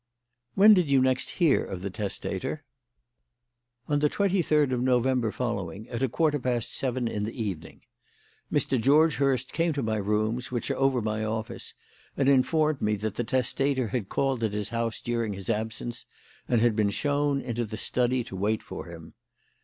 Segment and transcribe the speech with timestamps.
[0.55, 2.63] "When did you next hear of the testator?"
[3.87, 7.83] "On the twenty third of November following at a quarter past seven in the evening.
[8.51, 8.81] Mr.
[8.81, 11.75] George Hurst came to my rooms, which are over my office,
[12.17, 16.07] and informed me that the testator had called at his house during his absence
[16.47, 19.13] and had been shown into the study to wait for him.